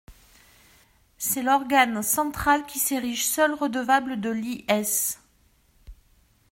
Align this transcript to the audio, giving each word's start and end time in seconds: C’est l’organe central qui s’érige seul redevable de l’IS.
C’est 1.19 1.43
l’organe 1.43 2.01
central 2.01 2.65
qui 2.65 2.79
s’érige 2.79 3.23
seul 3.23 3.53
redevable 3.53 4.19
de 4.19 4.31
l’IS. 4.31 5.17